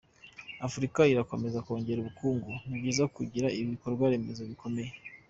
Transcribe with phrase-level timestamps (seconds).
[0.67, 4.91] Afurika irakomeza kongera ubukungu, ni byiza kugira ibikorwaremezo bikomeye.